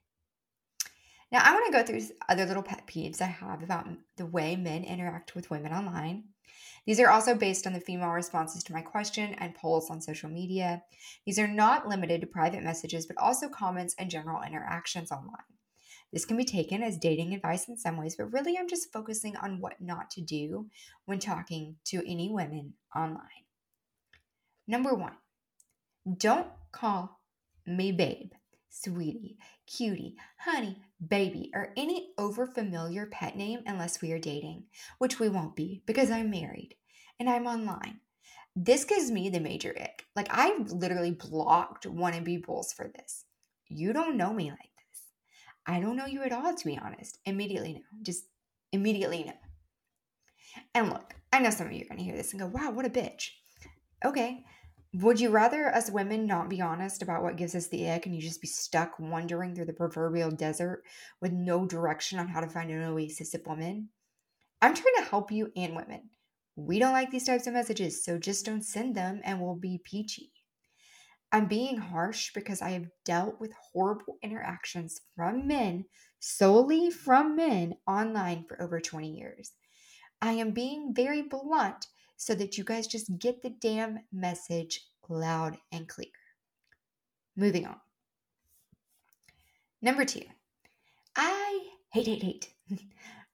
Now, 1.34 1.42
I 1.42 1.52
want 1.52 1.66
to 1.66 1.72
go 1.72 1.82
through 1.82 2.14
other 2.28 2.46
little 2.46 2.62
pet 2.62 2.86
peeves 2.86 3.20
I 3.20 3.24
have 3.24 3.64
about 3.64 3.88
the 4.16 4.24
way 4.24 4.54
men 4.54 4.84
interact 4.84 5.34
with 5.34 5.50
women 5.50 5.72
online. 5.72 6.26
These 6.86 7.00
are 7.00 7.10
also 7.10 7.34
based 7.34 7.66
on 7.66 7.72
the 7.72 7.80
female 7.80 8.10
responses 8.10 8.62
to 8.62 8.72
my 8.72 8.82
question 8.82 9.34
and 9.38 9.52
polls 9.52 9.90
on 9.90 10.00
social 10.00 10.30
media. 10.30 10.84
These 11.26 11.40
are 11.40 11.48
not 11.48 11.88
limited 11.88 12.20
to 12.20 12.28
private 12.28 12.62
messages, 12.62 13.06
but 13.06 13.18
also 13.18 13.48
comments 13.48 13.96
and 13.98 14.08
general 14.08 14.44
interactions 14.44 15.10
online. 15.10 15.42
This 16.12 16.24
can 16.24 16.36
be 16.36 16.44
taken 16.44 16.84
as 16.84 16.98
dating 16.98 17.34
advice 17.34 17.66
in 17.66 17.76
some 17.76 17.96
ways, 17.96 18.14
but 18.14 18.32
really 18.32 18.56
I'm 18.56 18.68
just 18.68 18.92
focusing 18.92 19.36
on 19.36 19.60
what 19.60 19.80
not 19.80 20.12
to 20.12 20.20
do 20.20 20.68
when 21.06 21.18
talking 21.18 21.74
to 21.86 22.08
any 22.08 22.30
women 22.30 22.74
online. 22.94 23.42
Number 24.68 24.94
one, 24.94 25.16
don't 26.16 26.46
call 26.70 27.18
me 27.66 27.90
babe, 27.90 28.30
sweetie, 28.74 29.38
cutie, 29.66 30.16
honey, 30.38 30.76
baby, 31.06 31.50
or 31.54 31.72
any 31.76 32.10
overfamiliar 32.18 33.10
pet 33.10 33.36
name 33.36 33.60
unless 33.66 34.02
we 34.02 34.12
are 34.12 34.18
dating, 34.18 34.64
which 34.98 35.20
we 35.20 35.28
won't 35.28 35.54
be 35.54 35.82
because 35.86 36.10
I'm 36.10 36.30
married 36.30 36.74
and 37.20 37.30
I'm 37.30 37.46
online. 37.46 38.00
This 38.56 38.84
gives 38.84 39.10
me 39.10 39.30
the 39.30 39.40
major 39.40 39.74
ick. 39.80 40.04
Like, 40.14 40.28
I've 40.30 40.70
literally 40.70 41.12
blocked 41.12 41.86
wannabe 41.86 42.44
bulls 42.44 42.72
for 42.72 42.90
this. 42.94 43.24
You 43.68 43.92
don't 43.92 44.16
know 44.16 44.32
me 44.32 44.50
like 44.50 44.58
this. 44.58 45.02
I 45.66 45.80
don't 45.80 45.96
know 45.96 46.06
you 46.06 46.22
at 46.22 46.32
all, 46.32 46.54
to 46.54 46.66
be 46.66 46.78
honest. 46.78 47.18
Immediately 47.24 47.74
no. 47.74 47.80
Just 48.02 48.24
immediately 48.72 49.24
no. 49.24 49.32
And 50.74 50.90
look, 50.90 51.14
I 51.32 51.40
know 51.40 51.50
some 51.50 51.66
of 51.66 51.72
you 51.72 51.82
are 51.82 51.88
going 51.88 51.98
to 51.98 52.04
hear 52.04 52.16
this 52.16 52.32
and 52.32 52.40
go, 52.40 52.46
wow, 52.46 52.70
what 52.70 52.86
a 52.86 52.90
bitch. 52.90 53.30
Okay, 54.04 54.44
would 54.94 55.18
you 55.18 55.30
rather 55.30 55.74
us 55.74 55.90
women 55.90 56.24
not 56.24 56.48
be 56.48 56.60
honest 56.60 57.02
about 57.02 57.22
what 57.22 57.36
gives 57.36 57.56
us 57.56 57.66
the 57.66 57.90
ick 57.90 58.06
and 58.06 58.14
you 58.14 58.22
just 58.22 58.40
be 58.40 58.46
stuck 58.46 58.98
wandering 59.00 59.54
through 59.54 59.64
the 59.64 59.72
proverbial 59.72 60.30
desert 60.30 60.84
with 61.20 61.32
no 61.32 61.66
direction 61.66 62.20
on 62.20 62.28
how 62.28 62.40
to 62.40 62.48
find 62.48 62.70
an 62.70 62.82
oasis 62.84 63.34
of 63.34 63.44
woman? 63.44 63.88
I'm 64.62 64.72
trying 64.72 64.94
to 64.98 65.10
help 65.10 65.32
you 65.32 65.50
and 65.56 65.74
women. 65.74 66.10
We 66.54 66.78
don't 66.78 66.92
like 66.92 67.10
these 67.10 67.26
types 67.26 67.48
of 67.48 67.54
messages, 67.54 68.04
so 68.04 68.18
just 68.18 68.46
don't 68.46 68.62
send 68.62 68.94
them 68.94 69.20
and 69.24 69.40
we'll 69.40 69.56
be 69.56 69.80
peachy. 69.84 70.30
I'm 71.32 71.46
being 71.46 71.76
harsh 71.76 72.32
because 72.32 72.62
I 72.62 72.70
have 72.70 72.86
dealt 73.04 73.40
with 73.40 73.52
horrible 73.72 74.18
interactions 74.22 75.00
from 75.16 75.48
men, 75.48 75.86
solely 76.20 76.92
from 76.92 77.34
men, 77.34 77.74
online 77.88 78.44
for 78.48 78.62
over 78.62 78.80
20 78.80 79.10
years. 79.10 79.50
I 80.22 80.34
am 80.34 80.52
being 80.52 80.94
very 80.94 81.22
blunt 81.22 81.88
so 82.16 82.34
that 82.34 82.56
you 82.56 82.64
guys 82.64 82.86
just 82.86 83.18
get 83.18 83.42
the 83.42 83.50
damn 83.50 84.00
message 84.12 84.86
loud 85.08 85.56
and 85.72 85.88
clear. 85.88 86.08
Moving 87.36 87.66
on. 87.66 87.76
Number 89.82 90.04
two, 90.04 90.22
I 91.16 91.68
hate, 91.92 92.06
hate, 92.06 92.22
hate 92.22 92.48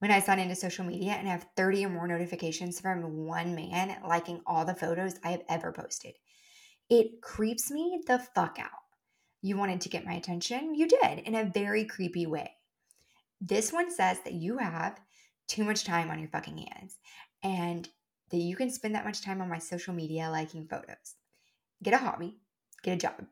when 0.00 0.10
I 0.10 0.20
sign 0.20 0.38
into 0.38 0.56
social 0.56 0.84
media 0.84 1.12
and 1.12 1.28
have 1.28 1.46
30 1.56 1.86
or 1.86 1.90
more 1.90 2.08
notifications 2.08 2.80
from 2.80 3.26
one 3.26 3.54
man 3.54 3.96
liking 4.06 4.40
all 4.46 4.64
the 4.64 4.74
photos 4.74 5.14
I 5.22 5.30
have 5.30 5.42
ever 5.48 5.72
posted. 5.72 6.14
It 6.88 7.22
creeps 7.22 7.70
me 7.70 8.00
the 8.06 8.18
fuck 8.34 8.58
out. 8.58 8.70
You 9.42 9.56
wanted 9.56 9.80
to 9.82 9.88
get 9.88 10.04
my 10.04 10.14
attention? 10.14 10.74
You 10.74 10.88
did 10.88 11.20
in 11.20 11.34
a 11.34 11.50
very 11.54 11.84
creepy 11.84 12.26
way. 12.26 12.50
This 13.40 13.72
one 13.72 13.90
says 13.90 14.18
that 14.24 14.34
you 14.34 14.58
have 14.58 15.00
too 15.46 15.64
much 15.64 15.84
time 15.84 16.10
on 16.10 16.18
your 16.18 16.28
fucking 16.28 16.58
hands 16.58 16.96
and 17.42 17.88
that 18.30 18.38
you 18.38 18.56
can 18.56 18.70
spend 18.70 18.94
that 18.94 19.04
much 19.04 19.22
time 19.22 19.40
on 19.40 19.48
my 19.48 19.58
social 19.58 19.94
media 19.94 20.30
liking 20.30 20.66
photos. 20.66 21.16
Get 21.82 21.94
a 21.94 21.98
hobby, 21.98 22.38
get 22.82 22.94
a 22.94 22.96
job. 22.96 23.26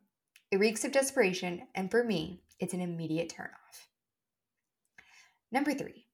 It 0.50 0.58
reeks 0.58 0.84
of 0.84 0.92
desperation, 0.92 1.68
and 1.74 1.90
for 1.90 2.02
me, 2.02 2.42
it's 2.58 2.74
an 2.74 2.80
immediate 2.80 3.32
turnoff. 3.36 3.86
Number 5.52 5.74
three, 5.74 6.06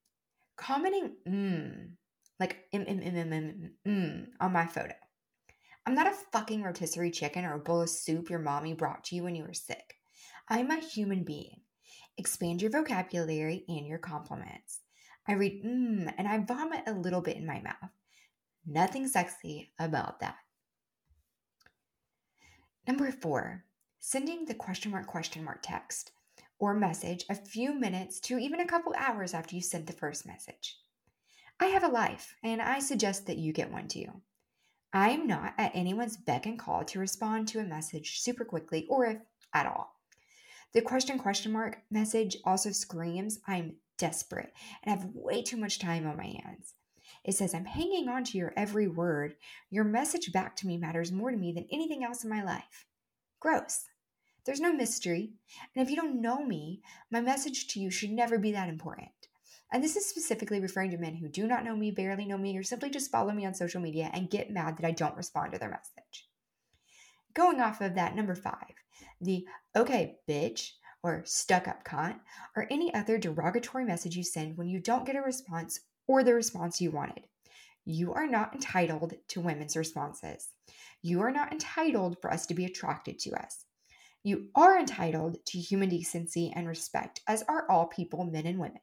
commenting 0.56 1.16
mmm, 1.28 1.90
like 2.38 2.58
mm, 2.74 2.86
mm, 2.86 3.28
mm, 3.28 3.70
mm, 3.86 4.26
on 4.40 4.52
my 4.52 4.66
photo. 4.66 4.94
I'm 5.86 5.94
not 5.94 6.06
a 6.06 6.16
fucking 6.32 6.62
rotisserie 6.62 7.10
chicken 7.10 7.44
or 7.44 7.54
a 7.54 7.58
bowl 7.58 7.82
of 7.82 7.90
soup 7.90 8.30
your 8.30 8.38
mommy 8.38 8.74
brought 8.74 9.04
to 9.04 9.16
you 9.16 9.22
when 9.22 9.36
you 9.36 9.44
were 9.44 9.54
sick. 9.54 9.96
I'm 10.48 10.70
a 10.70 10.80
human 10.80 11.24
being. 11.24 11.60
Expand 12.16 12.62
your 12.62 12.70
vocabulary 12.70 13.64
and 13.68 13.86
your 13.86 13.98
compliments. 13.98 14.80
I 15.26 15.32
read 15.32 15.64
mmm 15.64 16.12
and 16.16 16.28
I 16.28 16.38
vomit 16.38 16.84
a 16.86 16.92
little 16.92 17.20
bit 17.20 17.36
in 17.36 17.46
my 17.46 17.60
mouth. 17.60 17.90
Nothing 18.66 19.08
sexy 19.08 19.72
about 19.78 20.20
that. 20.20 20.36
Number 22.86 23.10
four, 23.10 23.64
sending 23.98 24.44
the 24.44 24.54
question 24.54 24.90
mark 24.90 25.06
question 25.06 25.44
mark 25.44 25.60
text 25.62 26.12
or 26.58 26.74
message 26.74 27.24
a 27.28 27.34
few 27.34 27.74
minutes 27.74 28.20
to 28.20 28.38
even 28.38 28.60
a 28.60 28.66
couple 28.66 28.94
hours 28.96 29.34
after 29.34 29.54
you 29.54 29.62
sent 29.62 29.86
the 29.86 29.92
first 29.92 30.26
message. 30.26 30.78
I 31.60 31.66
have 31.66 31.84
a 31.84 31.88
life 31.88 32.36
and 32.42 32.60
I 32.60 32.78
suggest 32.78 33.26
that 33.26 33.38
you 33.38 33.52
get 33.52 33.72
one 33.72 33.88
too. 33.88 34.06
I 34.92 35.10
am 35.10 35.26
not 35.26 35.54
at 35.58 35.74
anyone's 35.74 36.16
beck 36.16 36.46
and 36.46 36.58
call 36.58 36.84
to 36.84 37.00
respond 37.00 37.48
to 37.48 37.58
a 37.58 37.64
message 37.64 38.20
super 38.20 38.44
quickly 38.44 38.86
or 38.88 39.06
if 39.06 39.18
at 39.52 39.66
all. 39.66 39.94
The 40.72 40.82
question 40.82 41.18
question 41.18 41.52
mark 41.52 41.78
message 41.90 42.36
also 42.44 42.70
screams 42.70 43.40
I'm 43.46 43.76
desperate 43.98 44.52
and 44.82 44.98
have 44.98 45.10
way 45.14 45.42
too 45.42 45.56
much 45.56 45.78
time 45.78 46.06
on 46.06 46.16
my 46.16 46.26
hands. 46.44 46.74
It 47.24 47.34
says, 47.34 47.54
I'm 47.54 47.64
hanging 47.64 48.08
on 48.08 48.24
to 48.24 48.38
your 48.38 48.52
every 48.56 48.86
word. 48.86 49.36
Your 49.70 49.84
message 49.84 50.32
back 50.32 50.56
to 50.56 50.66
me 50.66 50.76
matters 50.76 51.10
more 51.10 51.30
to 51.30 51.36
me 51.36 51.52
than 51.52 51.66
anything 51.72 52.04
else 52.04 52.22
in 52.22 52.30
my 52.30 52.42
life. 52.42 52.86
Gross. 53.40 53.84
There's 54.44 54.60
no 54.60 54.74
mystery. 54.74 55.32
And 55.74 55.82
if 55.82 55.90
you 55.90 55.96
don't 55.96 56.20
know 56.20 56.44
me, 56.44 56.82
my 57.10 57.22
message 57.22 57.68
to 57.68 57.80
you 57.80 57.90
should 57.90 58.10
never 58.10 58.38
be 58.38 58.52
that 58.52 58.68
important. 58.68 59.08
And 59.72 59.82
this 59.82 59.96
is 59.96 60.06
specifically 60.06 60.60
referring 60.60 60.90
to 60.90 60.98
men 60.98 61.16
who 61.16 61.28
do 61.28 61.46
not 61.46 61.64
know 61.64 61.74
me, 61.74 61.90
barely 61.90 62.26
know 62.26 62.38
me, 62.38 62.56
or 62.56 62.62
simply 62.62 62.90
just 62.90 63.10
follow 63.10 63.32
me 63.32 63.46
on 63.46 63.54
social 63.54 63.80
media 63.80 64.10
and 64.12 64.30
get 64.30 64.50
mad 64.50 64.76
that 64.76 64.86
I 64.86 64.92
don't 64.92 65.16
respond 65.16 65.52
to 65.52 65.58
their 65.58 65.70
message. 65.70 66.28
Going 67.32 67.60
off 67.60 67.80
of 67.80 67.94
that, 67.94 68.14
number 68.14 68.34
five, 68.34 68.74
the 69.20 69.46
okay, 69.74 70.18
bitch, 70.28 70.72
or 71.04 71.22
stuck 71.26 71.68
up 71.68 71.84
cunt, 71.84 72.18
or 72.56 72.66
any 72.70 72.92
other 72.94 73.18
derogatory 73.18 73.84
message 73.84 74.16
you 74.16 74.24
send 74.24 74.56
when 74.56 74.66
you 74.66 74.80
don't 74.80 75.04
get 75.04 75.14
a 75.14 75.20
response 75.20 75.78
or 76.08 76.24
the 76.24 76.34
response 76.34 76.80
you 76.80 76.90
wanted. 76.90 77.24
You 77.84 78.14
are 78.14 78.26
not 78.26 78.54
entitled 78.54 79.12
to 79.28 79.40
women's 79.42 79.76
responses. 79.76 80.48
You 81.02 81.20
are 81.20 81.30
not 81.30 81.52
entitled 81.52 82.16
for 82.22 82.32
us 82.32 82.46
to 82.46 82.54
be 82.54 82.64
attracted 82.64 83.18
to 83.20 83.32
us. 83.32 83.66
You 84.22 84.48
are 84.54 84.78
entitled 84.78 85.36
to 85.44 85.58
human 85.58 85.90
decency 85.90 86.50
and 86.56 86.66
respect, 86.66 87.20
as 87.28 87.42
are 87.42 87.70
all 87.70 87.86
people, 87.86 88.24
men 88.24 88.46
and 88.46 88.58
women. 88.58 88.80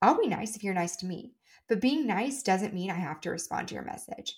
I'll 0.00 0.18
be 0.18 0.26
nice 0.26 0.56
if 0.56 0.64
you're 0.64 0.72
nice 0.72 0.96
to 0.96 1.06
me, 1.06 1.34
but 1.68 1.82
being 1.82 2.06
nice 2.06 2.42
doesn't 2.42 2.72
mean 2.72 2.90
I 2.90 2.94
have 2.94 3.20
to 3.20 3.30
respond 3.30 3.68
to 3.68 3.74
your 3.74 3.84
message. 3.84 4.34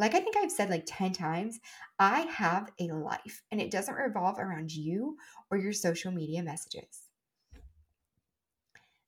Like 0.00 0.14
I 0.14 0.20
think 0.20 0.34
I've 0.38 0.50
said 0.50 0.70
like 0.70 0.84
10 0.86 1.12
times, 1.12 1.60
I 1.98 2.20
have 2.20 2.72
a 2.80 2.84
life 2.84 3.42
and 3.52 3.60
it 3.60 3.70
doesn't 3.70 3.94
revolve 3.94 4.38
around 4.38 4.72
you 4.72 5.18
or 5.50 5.58
your 5.58 5.74
social 5.74 6.10
media 6.10 6.42
messages. 6.42 7.10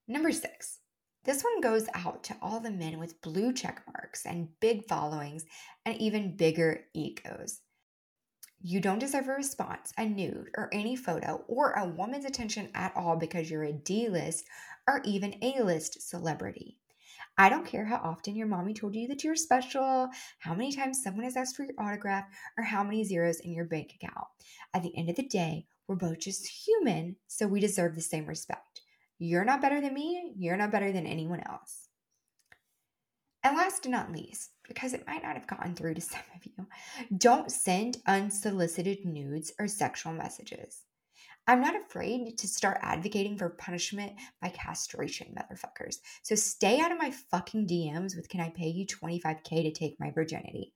Number 0.06 0.30
six, 0.32 0.80
this 1.24 1.42
one 1.42 1.62
goes 1.62 1.86
out 1.94 2.22
to 2.24 2.36
all 2.42 2.60
the 2.60 2.70
men 2.70 2.98
with 2.98 3.22
blue 3.22 3.54
check 3.54 3.82
marks 3.86 4.26
and 4.26 4.48
big 4.60 4.86
followings 4.86 5.46
and 5.86 5.96
even 5.96 6.36
bigger 6.36 6.80
egos. 6.92 7.60
You 8.60 8.78
don't 8.78 8.98
deserve 8.98 9.28
a 9.28 9.32
response, 9.32 9.94
a 9.96 10.04
nude, 10.04 10.50
or 10.58 10.68
any 10.74 10.94
photo, 10.94 11.42
or 11.48 11.72
a 11.72 11.88
woman's 11.88 12.26
attention 12.26 12.68
at 12.74 12.92
all 12.94 13.16
because 13.16 13.50
you're 13.50 13.64
a 13.64 13.72
D 13.72 14.10
list 14.10 14.44
or 14.86 15.00
even 15.06 15.42
A 15.42 15.62
list 15.62 16.06
celebrity. 16.06 16.81
I 17.38 17.48
don't 17.48 17.66
care 17.66 17.86
how 17.86 17.96
often 17.96 18.36
your 18.36 18.46
mommy 18.46 18.74
told 18.74 18.94
you 18.94 19.08
that 19.08 19.24
you're 19.24 19.36
special, 19.36 20.08
how 20.38 20.54
many 20.54 20.72
times 20.72 21.02
someone 21.02 21.24
has 21.24 21.36
asked 21.36 21.56
for 21.56 21.64
your 21.64 21.74
autograph, 21.78 22.26
or 22.58 22.64
how 22.64 22.82
many 22.82 23.04
zeros 23.04 23.40
in 23.40 23.52
your 23.52 23.64
bank 23.64 23.94
account. 23.94 24.26
At 24.74 24.82
the 24.82 24.96
end 24.96 25.08
of 25.08 25.16
the 25.16 25.26
day, 25.26 25.66
we're 25.88 25.96
both 25.96 26.20
just 26.20 26.46
human, 26.46 27.16
so 27.26 27.46
we 27.46 27.60
deserve 27.60 27.94
the 27.94 28.02
same 28.02 28.26
respect. 28.26 28.82
You're 29.18 29.44
not 29.44 29.62
better 29.62 29.80
than 29.80 29.94
me, 29.94 30.34
you're 30.36 30.56
not 30.56 30.72
better 30.72 30.92
than 30.92 31.06
anyone 31.06 31.42
else. 31.48 31.88
And 33.44 33.56
last 33.56 33.82
but 33.82 33.90
not 33.90 34.12
least, 34.12 34.50
because 34.68 34.94
it 34.94 35.06
might 35.06 35.22
not 35.22 35.34
have 35.34 35.46
gotten 35.46 35.74
through 35.74 35.94
to 35.94 36.00
some 36.00 36.20
of 36.34 36.44
you, 36.44 36.66
don't 37.16 37.50
send 37.50 37.98
unsolicited 38.06 39.04
nudes 39.04 39.52
or 39.58 39.68
sexual 39.68 40.12
messages. 40.12 40.82
I'm 41.46 41.60
not 41.60 41.74
afraid 41.74 42.38
to 42.38 42.46
start 42.46 42.78
advocating 42.82 43.36
for 43.36 43.48
punishment 43.48 44.12
by 44.40 44.50
castration, 44.50 45.34
motherfuckers. 45.36 45.96
So 46.22 46.36
stay 46.36 46.78
out 46.78 46.92
of 46.92 46.98
my 46.98 47.10
fucking 47.10 47.66
DMs 47.66 48.14
with 48.14 48.28
can 48.28 48.40
I 48.40 48.50
pay 48.50 48.68
you 48.68 48.86
25k 48.86 49.62
to 49.62 49.72
take 49.72 49.98
my 49.98 50.12
virginity? 50.12 50.72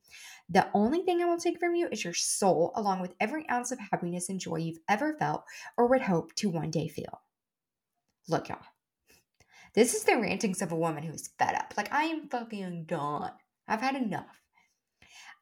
The 0.48 0.68
only 0.74 1.02
thing 1.02 1.22
I 1.22 1.26
will 1.26 1.38
take 1.38 1.60
from 1.60 1.76
you 1.76 1.88
is 1.92 2.02
your 2.02 2.14
soul, 2.14 2.72
along 2.74 3.00
with 3.00 3.14
every 3.20 3.48
ounce 3.48 3.70
of 3.70 3.78
happiness 3.78 4.28
and 4.28 4.40
joy 4.40 4.56
you've 4.56 4.80
ever 4.88 5.16
felt 5.18 5.44
or 5.76 5.86
would 5.86 6.02
hope 6.02 6.34
to 6.36 6.50
one 6.50 6.72
day 6.72 6.88
feel. 6.88 7.20
Look, 8.28 8.48
y'all. 8.48 8.58
This 9.74 9.94
is 9.94 10.02
the 10.02 10.18
rantings 10.18 10.62
of 10.62 10.72
a 10.72 10.76
woman 10.76 11.04
who 11.04 11.12
is 11.12 11.30
fed 11.38 11.54
up. 11.54 11.74
Like, 11.76 11.92
I 11.92 12.04
am 12.04 12.28
fucking 12.28 12.86
done. 12.86 13.32
I've 13.68 13.82
had 13.82 13.94
enough. 13.94 14.42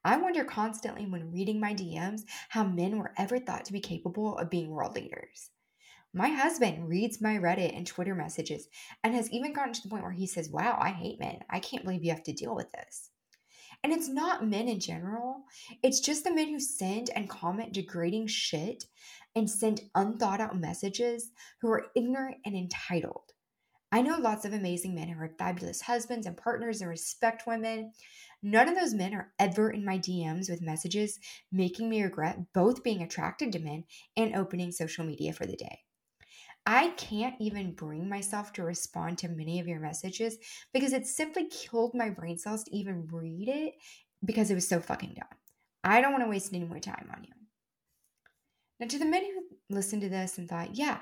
I 0.05 0.19
wonder 0.19 0.45
constantly 0.45 1.07
when 1.07 1.33
reading 1.33 1.59
my 1.59 1.73
DMs 1.73 2.25
how 2.51 2.65
men 2.65 2.99
were 2.99 3.15
ever 3.17 3.39
thought 3.39 3.65
to 3.65 3.73
be 3.73 3.81
capable 3.81 4.37
of 4.37 4.51
being 4.51 4.69
world 4.69 4.95
leaders. 4.95 5.51
My 6.13 6.29
husband 6.29 6.89
reads 6.89 7.23
my 7.23 7.37
Reddit 7.39 7.77
and 7.77 7.87
Twitter 7.87 8.15
messages 8.15 8.69
and 9.03 9.15
has 9.15 9.31
even 9.31 9.55
gotten 9.55 9.73
to 9.73 9.83
the 9.83 9.89
point 9.89 10.03
where 10.03 10.13
he 10.13 10.27
says, 10.27 10.51
Wow, 10.51 10.79
I 10.79 10.91
hate 10.91 11.19
men. 11.19 11.41
I 11.49 11.59
can't 11.59 11.85
believe 11.85 12.05
you 12.05 12.11
have 12.11 12.23
to 12.25 12.33
deal 12.33 12.55
with 12.55 12.71
this. 12.73 13.11
And 13.83 13.93
it's 13.93 14.09
not 14.09 14.47
men 14.47 14.69
in 14.69 14.79
general, 14.79 15.45
it's 15.83 16.01
just 16.01 16.23
the 16.23 16.35
men 16.35 16.49
who 16.49 16.61
send 16.61 17.11
and 17.11 17.29
comment 17.29 17.73
degrading 17.73 18.29
shit 18.29 18.85
and 19.35 19.51
send 19.51 19.81
unthought 19.95 20.41
out 20.41 20.59
messages 20.59 21.31
who 21.61 21.71
are 21.71 21.87
ignorant 21.97 22.37
and 22.45 22.55
entitled. 22.55 23.33
I 23.95 24.03
know 24.03 24.17
lots 24.19 24.45
of 24.45 24.53
amazing 24.53 24.95
men 24.95 25.09
who 25.09 25.21
are 25.21 25.35
fabulous 25.39 25.81
husbands 25.81 26.27
and 26.27 26.37
partners 26.37 26.81
and 26.81 26.91
respect 26.91 27.47
women. 27.47 27.93
None 28.47 28.69
of 28.69 28.75
those 28.75 28.93
men 28.93 29.15
are 29.15 29.33
ever 29.39 29.71
in 29.71 29.87
my 29.87 29.97
DMs 29.97 30.51
with 30.51 30.61
messages 30.61 31.19
making 31.51 31.89
me 31.89 32.03
regret 32.03 32.53
both 32.53 32.83
being 32.83 33.01
attracted 33.01 33.51
to 33.53 33.59
men 33.59 33.85
and 34.19 34.37
opening 34.37 34.71
social 34.71 35.03
media 35.03 35.33
for 35.33 35.47
the 35.47 35.57
day. 35.57 35.79
I 36.67 36.89
can't 36.91 37.37
even 37.41 37.73
bring 37.73 38.07
myself 38.07 38.53
to 38.53 38.63
respond 38.63 39.17
to 39.19 39.29
many 39.29 39.61
of 39.61 39.67
your 39.67 39.81
messages 39.81 40.37
because 40.75 40.93
it 40.93 41.07
simply 41.07 41.49
killed 41.49 41.93
my 41.95 42.11
brain 42.11 42.37
cells 42.37 42.65
to 42.65 42.77
even 42.77 43.09
read 43.11 43.49
it 43.49 43.77
because 44.23 44.51
it 44.51 44.55
was 44.57 44.69
so 44.69 44.79
fucking 44.79 45.15
dumb. 45.15 45.39
I 45.83 46.03
don't 46.03 46.13
want 46.13 46.25
to 46.25 46.29
waste 46.29 46.53
any 46.53 46.67
more 46.67 46.81
time 46.81 47.09
on 47.17 47.25
you. 47.25 47.33
Now, 48.79 48.89
to 48.89 48.99
the 48.99 49.07
men 49.07 49.25
who 49.25 49.75
listened 49.75 50.03
to 50.03 50.11
this 50.11 50.37
and 50.37 50.51
thought, 50.51 50.77
yeah, 50.77 50.99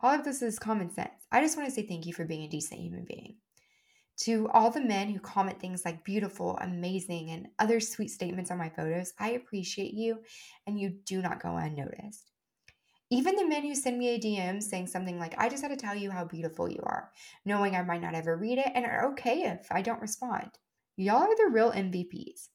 all 0.00 0.12
of 0.12 0.24
this 0.24 0.42
is 0.42 0.58
common 0.58 0.90
sense, 0.90 1.28
I 1.30 1.40
just 1.40 1.56
want 1.56 1.68
to 1.68 1.74
say 1.74 1.86
thank 1.86 2.04
you 2.04 2.12
for 2.12 2.24
being 2.24 2.42
a 2.42 2.48
decent 2.48 2.80
human 2.80 3.04
being. 3.04 3.36
To 4.18 4.48
all 4.52 4.70
the 4.70 4.80
men 4.80 5.08
who 5.08 5.18
comment 5.18 5.60
things 5.60 5.84
like 5.84 6.04
beautiful, 6.04 6.56
amazing, 6.60 7.30
and 7.30 7.48
other 7.58 7.80
sweet 7.80 8.08
statements 8.08 8.50
on 8.50 8.58
my 8.58 8.68
photos, 8.68 9.12
I 9.18 9.30
appreciate 9.30 9.92
you 9.92 10.18
and 10.66 10.78
you 10.78 10.90
do 11.04 11.20
not 11.20 11.42
go 11.42 11.56
unnoticed. 11.56 12.30
Even 13.10 13.36
the 13.36 13.46
men 13.46 13.62
who 13.62 13.74
send 13.74 13.98
me 13.98 14.08
a 14.08 14.18
DM 14.18 14.62
saying 14.62 14.86
something 14.86 15.18
like, 15.18 15.34
I 15.36 15.48
just 15.48 15.62
had 15.62 15.70
to 15.70 15.76
tell 15.76 15.94
you 15.94 16.10
how 16.10 16.24
beautiful 16.24 16.70
you 16.70 16.80
are, 16.84 17.10
knowing 17.44 17.76
I 17.76 17.82
might 17.82 18.00
not 18.00 18.14
ever 18.14 18.36
read 18.36 18.58
it 18.58 18.70
and 18.74 18.86
are 18.86 19.10
okay 19.12 19.42
if 19.42 19.66
I 19.70 19.82
don't 19.82 20.00
respond. 20.00 20.50
Y'all 20.96 21.22
are 21.22 21.36
the 21.36 21.50
real 21.52 21.72
MVPs. 21.72 22.48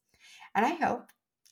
And 0.55 0.65
I 0.65 0.75
hope, 0.75 1.11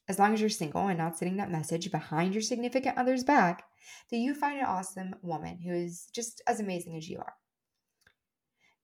as 0.09 0.17
long 0.19 0.33
as 0.33 0.41
you're 0.41 0.49
single 0.49 0.87
and 0.87 0.97
not 0.97 1.17
sending 1.17 1.37
that 1.37 1.51
message 1.51 1.91
behind 1.91 2.33
your 2.33 2.41
significant 2.41 2.97
other's 2.97 3.23
back, 3.23 3.63
that 4.09 4.17
you 4.17 4.33
find 4.33 4.59
an 4.59 4.65
awesome 4.65 5.15
woman 5.21 5.59
who 5.59 5.73
is 5.73 6.07
just 6.13 6.41
as 6.47 6.59
amazing 6.59 6.97
as 6.97 7.09
you 7.09 7.19
are. 7.19 7.33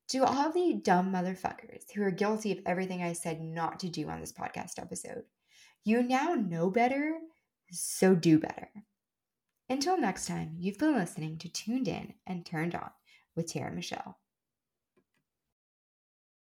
To 0.09 0.25
all 0.25 0.51
the 0.51 0.79
dumb 0.83 1.11
motherfuckers 1.11 1.91
who 1.93 2.03
are 2.03 2.11
guilty 2.11 2.51
of 2.51 2.59
everything 2.65 3.01
I 3.01 3.13
said 3.13 3.41
not 3.41 3.79
to 3.79 3.89
do 3.89 4.09
on 4.09 4.19
this 4.19 4.33
podcast 4.33 4.77
episode, 4.77 5.23
you 5.83 6.03
now 6.03 6.33
know 6.35 6.69
better, 6.69 7.17
so 7.71 8.13
do 8.13 8.37
better. 8.37 8.69
Until 9.69 9.97
next 9.97 10.27
time, 10.27 10.55
you've 10.59 10.77
been 10.77 10.93
listening 10.93 11.37
to 11.39 11.49
Tuned 11.49 11.87
In 11.87 12.13
and 12.27 12.45
Turned 12.45 12.75
On 12.75 12.91
with 13.35 13.51
Tara 13.51 13.71
Michelle. 13.71 14.17